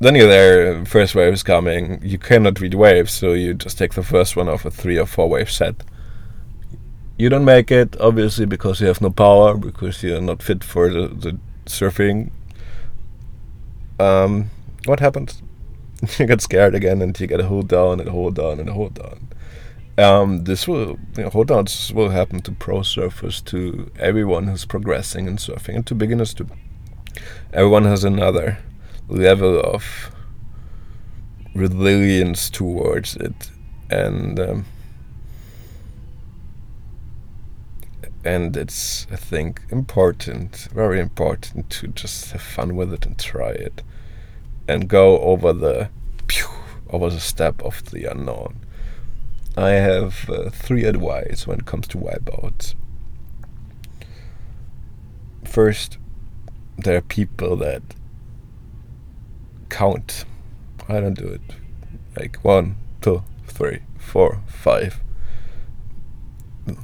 then 0.00 0.14
you're 0.14 0.26
there, 0.26 0.86
first 0.86 1.14
wave 1.14 1.34
is 1.34 1.42
coming. 1.42 2.00
You 2.02 2.16
cannot 2.16 2.60
read 2.60 2.72
waves, 2.72 3.12
so 3.12 3.34
you 3.34 3.52
just 3.52 3.76
take 3.76 3.92
the 3.92 4.02
first 4.02 4.36
one 4.36 4.48
of 4.48 4.64
a 4.64 4.70
three 4.70 4.98
or 4.98 5.06
four 5.06 5.28
wave 5.28 5.50
set. 5.50 5.74
You 7.18 7.28
don't 7.28 7.44
make 7.44 7.70
it, 7.70 7.94
obviously, 8.00 8.46
because 8.46 8.80
you 8.80 8.86
have 8.86 9.02
no 9.02 9.10
power, 9.10 9.54
because 9.54 10.02
you're 10.02 10.22
not 10.22 10.42
fit 10.42 10.64
for 10.64 10.88
the, 10.88 11.08
the 11.08 11.38
surfing. 11.66 12.30
Um, 14.00 14.50
what 14.86 15.00
happens? 15.00 15.42
you 16.18 16.26
get 16.26 16.40
scared 16.40 16.74
again, 16.74 17.02
and 17.02 17.18
you 17.18 17.26
get 17.26 17.40
hold 17.40 17.68
down, 17.68 18.00
and 18.00 18.08
hold 18.08 18.36
down, 18.36 18.60
and 18.60 18.70
hold 18.70 18.94
down. 18.94 19.28
Um, 19.96 20.44
this 20.44 20.66
will, 20.66 20.98
you 21.16 21.24
know, 21.24 21.30
hold 21.30 21.48
downs 21.48 21.92
will 21.94 22.10
happen 22.10 22.40
to 22.42 22.52
pro 22.52 22.80
surfers, 22.80 23.44
to 23.46 23.90
everyone 23.98 24.48
who's 24.48 24.64
progressing 24.64 25.26
in 25.26 25.36
surfing, 25.36 25.76
and 25.76 25.86
to 25.86 25.94
beginners 25.94 26.34
too. 26.34 26.48
Everyone 27.52 27.84
has 27.84 28.02
another 28.02 28.58
level 29.08 29.60
of 29.60 30.10
resilience 31.54 32.50
towards 32.50 33.14
it 33.16 33.52
and 33.90 34.40
um, 34.40 34.64
and 38.24 38.56
it's 38.56 39.06
I 39.10 39.16
think 39.16 39.62
important 39.70 40.68
very 40.72 41.00
important 41.00 41.70
to 41.70 41.88
just 41.88 42.32
have 42.32 42.42
fun 42.42 42.74
with 42.74 42.92
it 42.92 43.06
and 43.06 43.18
try 43.18 43.50
it 43.50 43.82
and 44.66 44.88
go 44.88 45.18
over 45.20 45.52
the 45.52 45.90
pew, 46.26 46.46
over 46.90 47.10
the 47.10 47.20
step 47.20 47.62
of 47.62 47.84
the 47.90 48.04
unknown 48.04 48.60
I 49.56 49.70
have 49.70 50.28
uh, 50.28 50.50
three 50.50 50.84
advice 50.84 51.46
when 51.46 51.60
it 51.60 51.66
comes 51.66 51.86
to 51.88 51.98
wipeouts 51.98 52.74
first 55.44 55.98
there 56.76 56.96
are 56.96 57.02
people 57.02 57.56
that 57.56 57.82
count. 59.68 60.24
I 60.88 61.00
don't 61.00 61.14
do 61.14 61.26
it. 61.26 61.40
Like 62.16 62.36
one, 62.44 62.76
two, 63.00 63.22
three, 63.46 63.80
four, 63.98 64.40
five. 64.46 65.00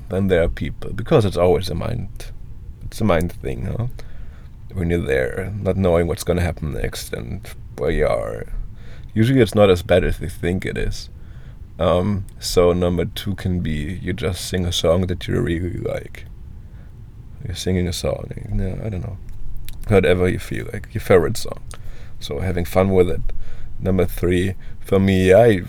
Then 0.08 0.28
there 0.28 0.42
are 0.42 0.48
people 0.48 0.92
because 0.92 1.24
it's 1.24 1.36
always 1.36 1.68
a 1.70 1.74
mind. 1.74 2.32
It's 2.82 3.00
a 3.00 3.04
mind 3.04 3.32
thing, 3.32 3.66
huh? 3.66 3.86
When 4.72 4.90
you're 4.90 5.00
there, 5.00 5.52
not 5.56 5.76
knowing 5.76 6.06
what's 6.06 6.24
gonna 6.24 6.42
happen 6.42 6.72
next 6.72 7.12
and 7.12 7.48
where 7.80 7.90
you 7.90 8.06
are. 8.06 8.46
Usually, 9.14 9.40
it's 9.40 9.54
not 9.54 9.70
as 9.70 9.82
bad 9.82 10.04
as 10.04 10.20
you 10.20 10.28
think 10.28 10.64
it 10.64 10.78
is. 10.78 11.10
Um, 11.78 12.26
so 12.38 12.72
number 12.72 13.06
two 13.06 13.34
can 13.34 13.60
be 13.60 13.98
you 14.02 14.12
just 14.12 14.46
sing 14.46 14.66
a 14.66 14.72
song 14.72 15.06
that 15.06 15.26
you 15.26 15.40
really 15.40 15.78
like. 15.78 16.26
You're 17.44 17.56
singing 17.56 17.88
a 17.88 17.92
song, 17.92 18.30
no, 18.50 18.78
I 18.84 18.90
don't 18.90 19.00
know, 19.00 19.16
whatever 19.88 20.28
you 20.28 20.38
feel 20.38 20.68
like, 20.72 20.92
your 20.92 21.00
favorite 21.00 21.38
song 21.38 21.62
so 22.20 22.38
having 22.38 22.64
fun 22.64 22.90
with 22.90 23.10
it. 23.10 23.22
Number 23.80 24.04
three, 24.04 24.54
for 24.78 25.00
me, 25.00 25.32
I 25.34 25.62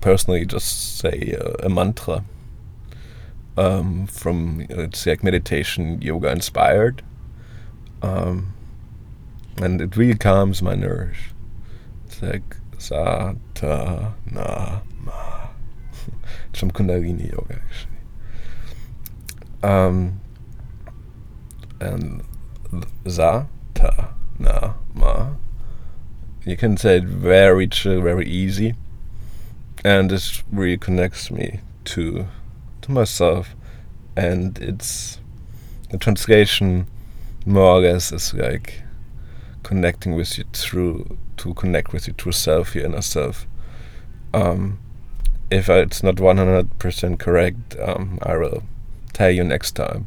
personally 0.00 0.46
just 0.46 0.98
say 0.98 1.36
uh, 1.38 1.66
a 1.66 1.68
mantra 1.68 2.24
um, 3.56 4.06
from 4.06 4.64
it's 4.70 5.04
like 5.04 5.24
meditation, 5.24 6.00
yoga 6.00 6.30
inspired, 6.30 7.02
um, 8.02 8.54
and 9.60 9.80
it 9.80 9.96
really 9.96 10.14
calms 10.14 10.62
my 10.62 10.76
nerves. 10.76 11.18
It's 12.20 12.32
like 12.32 12.56
sa 12.78 13.34
ta 13.54 14.12
na 14.30 14.80
ma. 15.04 15.48
it's 16.50 16.60
from 16.60 16.70
Kundalini 16.70 17.30
yoga 17.32 17.60
actually. 17.62 17.96
Um, 19.62 20.20
and 21.80 22.22
za 23.08 23.46
ta 23.74 24.14
na 24.38 24.74
ma 24.94 25.30
you 26.44 26.56
can 26.56 26.76
say 26.76 26.96
it 26.96 27.04
very 27.04 27.66
chill, 27.66 28.00
very 28.00 28.26
easy, 28.26 28.74
and 29.84 30.10
this 30.10 30.42
really 30.50 30.78
connects 30.78 31.30
me 31.30 31.60
to 31.84 32.26
to 32.82 32.90
myself, 32.90 33.54
and 34.16 34.58
it's 34.58 35.20
the 35.90 35.98
translation 35.98 36.86
more 37.46 37.76
or 37.76 37.80
less 37.80 38.12
is 38.12 38.34
like 38.34 38.82
connecting 39.70 40.16
with 40.16 40.36
you 40.36 40.42
through 40.52 41.16
to 41.36 41.54
connect 41.54 41.92
with 41.92 42.08
your 42.08 42.14
true 42.14 42.32
self, 42.32 42.74
your 42.74 42.86
inner 42.86 43.00
self. 43.00 43.46
Um, 44.34 44.80
if 45.48 45.68
it's 45.68 46.02
not 46.02 46.16
100% 46.16 47.20
correct, 47.20 47.76
um, 47.78 48.18
I 48.20 48.36
will 48.36 48.64
tell 49.12 49.30
you 49.30 49.44
next 49.44 49.76
time. 49.76 50.06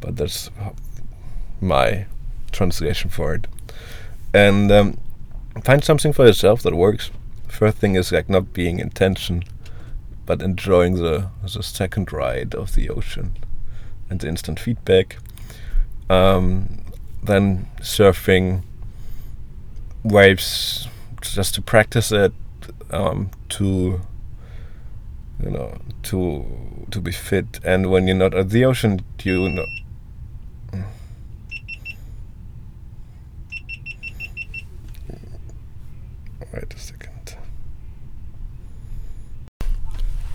But 0.00 0.16
that's 0.16 0.50
my 1.60 2.06
translation 2.50 3.10
for 3.10 3.34
it. 3.34 3.46
And 4.32 4.72
um, 4.72 4.98
find 5.62 5.84
something 5.84 6.14
for 6.14 6.24
yourself 6.24 6.62
that 6.62 6.74
works. 6.74 7.10
First 7.46 7.76
thing 7.76 7.96
is 7.96 8.10
like 8.10 8.30
not 8.30 8.54
being 8.54 8.78
in 8.78 8.88
tension, 8.88 9.44
but 10.24 10.40
enjoying 10.40 10.94
the 10.94 11.28
the 11.42 11.62
second 11.62 12.10
ride 12.10 12.54
of 12.54 12.74
the 12.74 12.88
ocean 12.88 13.36
and 14.08 14.20
the 14.20 14.28
instant 14.28 14.58
feedback. 14.58 15.18
Um, 16.08 16.80
then 17.22 17.68
surfing 17.80 18.62
waves 20.04 20.86
just 21.20 21.54
to 21.54 21.62
practice 21.62 22.12
it, 22.12 22.32
um, 22.90 23.30
to 23.48 24.00
you 25.42 25.50
know 25.50 25.78
to 26.04 26.46
to 26.90 27.00
be 27.00 27.10
fit. 27.10 27.58
And 27.64 27.90
when 27.90 28.06
you're 28.06 28.16
not 28.16 28.34
at 28.34 28.50
the 28.50 28.64
ocean, 28.64 29.04
you 29.22 29.48
know 29.48 29.66
Wait 36.52 36.72
a 36.72 36.78
second. 36.78 37.36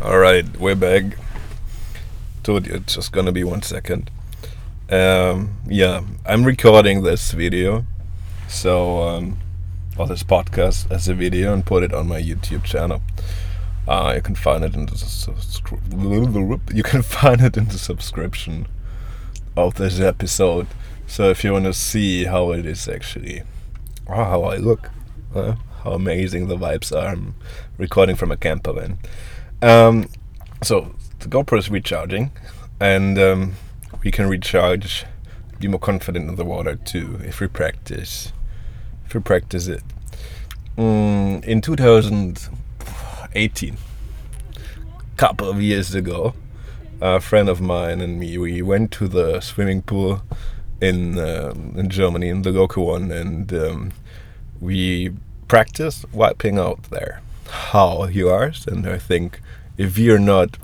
Alright, 0.01 0.57
we're 0.59 0.75
back. 0.75 1.17
Told 2.43 2.67
you 2.67 2.73
it's 2.73 2.95
just 2.95 3.13
gonna 3.13 3.31
be 3.31 3.45
one 3.45 3.61
second. 3.61 4.11
Um, 4.89 5.59
yeah, 5.65 6.01
I'm 6.25 6.43
recording 6.43 7.03
this 7.03 7.31
video, 7.31 7.85
so, 8.49 9.03
um, 9.03 9.37
or 9.99 10.07
this 10.07 10.23
podcast 10.23 10.89
as 10.89 11.09
a 11.09 11.13
video 11.13 11.53
and 11.53 11.65
put 11.65 11.83
it 11.83 11.93
on 11.93 12.07
my 12.07 12.21
YouTube 12.21 12.63
channel. 12.63 13.01
Uh, 13.85 14.13
you 14.15 14.21
can 14.21 14.33
find 14.35 14.63
it 14.63 14.73
in 14.73 14.85
the 14.85 14.93
subscri- 14.93 16.73
you 16.75 16.83
can 16.83 17.01
find 17.01 17.41
it 17.41 17.57
in 17.57 17.65
the 17.65 17.77
subscription 17.77 18.65
of 19.57 19.75
this 19.75 19.99
episode. 19.99 20.67
So 21.05 21.29
if 21.29 21.43
you 21.43 21.51
want 21.51 21.65
to 21.65 21.73
see 21.73 22.25
how 22.25 22.51
it 22.51 22.65
is 22.65 22.87
actually, 22.87 23.43
how 24.07 24.43
I 24.43 24.55
look, 24.55 24.89
uh, 25.35 25.55
how 25.83 25.91
amazing 25.91 26.47
the 26.47 26.55
vibes 26.55 26.95
are. 26.95 27.07
I'm 27.09 27.35
recording 27.77 28.15
from 28.15 28.31
a 28.31 28.37
camper 28.37 28.73
van. 28.73 28.99
Um, 29.61 30.09
so 30.63 30.95
the 31.19 31.27
GoPro 31.27 31.57
is 31.57 31.69
recharging, 31.69 32.31
and 32.79 33.19
um, 33.19 33.53
we 34.01 34.11
can 34.11 34.29
recharge, 34.29 35.05
be 35.59 35.67
more 35.67 35.79
confident 35.79 36.29
in 36.29 36.35
the 36.37 36.45
water 36.45 36.75
too 36.75 37.19
if 37.25 37.41
we 37.41 37.47
practice. 37.47 38.31
We 39.13 39.19
practice 39.21 39.67
it. 39.67 39.83
Mm, 40.77 41.43
in 41.43 41.61
2018, 41.61 43.77
couple 45.17 45.49
of 45.49 45.61
years 45.61 45.93
ago, 45.93 46.33
a 47.01 47.19
friend 47.19 47.49
of 47.49 47.59
mine 47.59 47.99
and 48.01 48.19
me, 48.19 48.37
we 48.37 48.61
went 48.61 48.91
to 48.91 49.07
the 49.07 49.41
swimming 49.41 49.81
pool 49.81 50.21
in 50.79 51.19
um, 51.19 51.73
in 51.75 51.89
Germany, 51.89 52.29
in 52.29 52.43
the 52.43 52.51
local 52.51 52.85
one, 52.85 53.11
and 53.11 53.51
um, 53.53 53.91
we 54.61 55.11
practiced 55.47 56.05
wiping 56.13 56.57
out 56.57 56.83
there. 56.83 57.21
How 57.49 58.05
you 58.05 58.29
are, 58.29 58.53
and 58.67 58.87
I 58.87 58.97
think 58.97 59.41
if 59.77 59.97
you're 59.97 60.19
not 60.19 60.57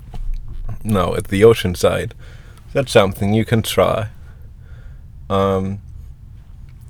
now 0.84 1.14
at 1.14 1.28
the 1.28 1.44
ocean 1.44 1.74
side, 1.74 2.14
that's 2.72 2.92
something 2.92 3.34
you 3.34 3.44
can 3.44 3.62
try. 3.62 4.08
Um, 5.28 5.80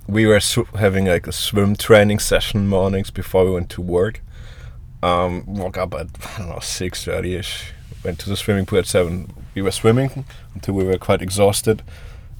we 0.08 0.26
were 0.26 0.40
having 0.74 1.06
like 1.06 1.26
a 1.26 1.32
swim 1.32 1.76
training 1.76 2.18
session 2.18 2.68
mornings 2.68 3.10
before 3.10 3.44
we 3.44 3.50
went 3.50 3.70
to 3.70 3.82
work. 3.82 4.22
Um, 5.02 5.44
woke 5.46 5.76
up 5.76 5.94
at 5.94 6.08
I 6.36 6.38
don't 6.38 6.48
know 6.48 6.58
six 6.60 7.04
thirty 7.04 7.34
ish. 7.34 7.72
Went 8.04 8.18
to 8.20 8.28
the 8.28 8.36
swimming 8.36 8.66
pool 8.66 8.78
at 8.78 8.86
seven. 8.86 9.32
We 9.54 9.62
were 9.62 9.70
swimming 9.70 10.24
until 10.54 10.74
we 10.74 10.84
were 10.84 10.98
quite 10.98 11.22
exhausted, 11.22 11.82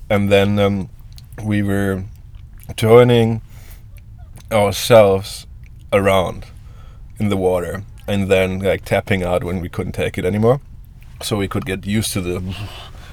and 0.08 0.30
then 0.30 0.58
um, 0.58 0.88
we 1.42 1.62
were 1.62 2.04
turning 2.76 3.42
ourselves 4.52 5.46
around 5.92 6.46
in 7.18 7.28
the 7.28 7.36
water, 7.36 7.82
and 8.06 8.28
then 8.30 8.60
like 8.60 8.84
tapping 8.84 9.22
out 9.22 9.42
when 9.42 9.60
we 9.60 9.68
couldn't 9.68 9.92
take 9.92 10.18
it 10.18 10.24
anymore, 10.24 10.60
so 11.22 11.36
we 11.36 11.48
could 11.48 11.66
get 11.66 11.86
used 11.86 12.12
to 12.12 12.20
the 12.20 12.56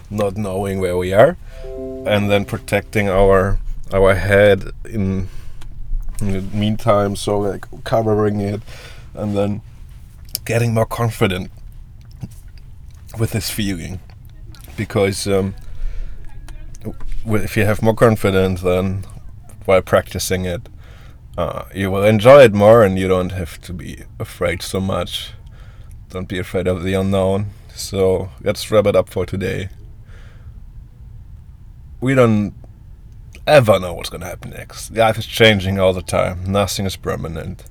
not 0.09 0.37
knowing 0.37 0.79
where 0.79 0.97
we 0.97 1.11
are, 1.13 1.37
and 1.63 2.29
then 2.29 2.45
protecting 2.45 3.09
our 3.09 3.59
our 3.93 4.15
head 4.15 4.71
in, 4.85 5.29
in 6.19 6.31
the 6.31 6.41
meantime. 6.41 7.15
So 7.15 7.39
like 7.39 7.65
covering 7.83 8.41
it, 8.41 8.61
and 9.13 9.37
then 9.37 9.61
getting 10.45 10.73
more 10.73 10.85
confident 10.85 11.51
with 13.17 13.31
this 13.31 13.49
feeling, 13.49 13.99
because 14.75 15.27
um, 15.27 15.55
if 17.25 17.55
you 17.55 17.65
have 17.65 17.81
more 17.81 17.95
confidence, 17.95 18.61
then 18.61 19.05
while 19.65 19.81
practicing 19.81 20.45
it, 20.45 20.67
uh, 21.37 21.65
you 21.73 21.89
will 21.89 22.03
enjoy 22.03 22.43
it 22.43 22.53
more, 22.53 22.83
and 22.83 22.99
you 22.99 23.07
don't 23.07 23.31
have 23.31 23.61
to 23.61 23.73
be 23.73 24.03
afraid 24.19 24.61
so 24.61 24.79
much. 24.79 25.31
Don't 26.09 26.27
be 26.27 26.37
afraid 26.37 26.67
of 26.67 26.83
the 26.83 26.93
unknown. 26.93 27.51
So 27.73 28.29
let's 28.41 28.69
wrap 28.69 28.85
it 28.85 28.95
up 28.95 29.09
for 29.09 29.25
today 29.25 29.69
we 32.03 32.13
don't 32.13 32.53
ever 33.45 33.79
know 33.79 33.93
what's 33.93 34.09
going 34.09 34.21
to 34.21 34.27
happen 34.27 34.51
next. 34.51 34.91
Life 34.91 35.17
is 35.17 35.25
changing 35.25 35.79
all 35.79 35.93
the 35.93 36.01
time. 36.01 36.43
Nothing 36.45 36.85
is 36.85 36.95
permanent. 36.95 37.63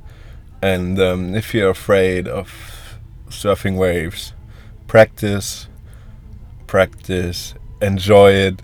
And 0.60 0.98
um, 1.00 1.34
if 1.34 1.54
you're 1.54 1.70
afraid 1.70 2.28
of 2.28 2.98
surfing 3.28 3.76
waves, 3.76 4.32
practice, 4.86 5.68
practice, 6.66 7.54
enjoy 7.80 8.32
it, 8.32 8.62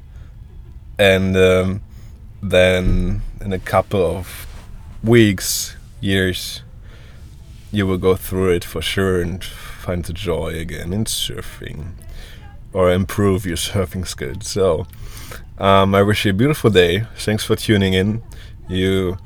and 0.99 1.37
um, 1.37 1.83
then 2.43 3.23
in 3.41 3.53
a 3.53 3.59
couple 3.59 4.05
of 4.05 4.47
weeks, 5.03 5.77
years, 6.01 6.63
you 7.73 7.87
will 7.87 7.99
go 7.99 8.15
through 8.15 8.51
it 8.51 8.65
for 8.65 8.81
sure 8.81 9.21
and 9.21 9.43
find 9.43 10.05
the 10.05 10.13
joy 10.13 10.49
again 10.59 10.93
in 10.93 11.05
surfing 11.05 11.93
or 12.73 12.93
improve 12.93 13.47
your 13.47 13.57
surfing 13.57 14.07
skills. 14.07 14.47
So, 14.47 14.87
um, 15.59 15.95
I 15.95 16.03
wish 16.03 16.25
you 16.25 16.31
a 16.31 16.35
beautiful 16.35 16.71
day. 16.71 17.07
Thanks 17.17 17.45
for 17.45 17.57
tuning 17.57 17.95
in. 17.95 18.23
You, 18.69 19.19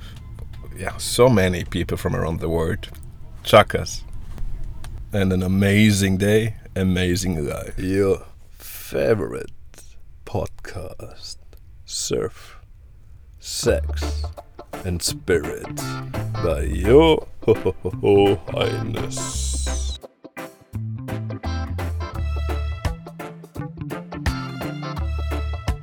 yeah, 0.77 0.97
so 0.97 1.29
many 1.29 1.65
people 1.65 1.97
from 1.97 2.15
around 2.17 2.41
the 2.41 2.49
world. 2.49 2.89
Shakas. 3.45 4.03
And 5.13 5.33
an 5.33 5.43
amazing 5.43 6.17
day, 6.19 6.57
amazing 6.75 7.47
life. 7.47 7.79
Your 7.79 8.25
favorite 8.51 9.51
podcast 10.25 11.37
Surf, 11.85 12.57
Sex, 13.39 14.23
and 14.85 15.03
Spirit 15.03 15.77
by 16.43 16.63
your 16.63 17.27
Highness. 18.49 19.52